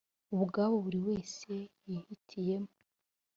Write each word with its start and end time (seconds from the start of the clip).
ubwabo 0.35 0.75
buri 0.85 0.99
wese 1.07 1.51
yihitiyemo 1.87 2.71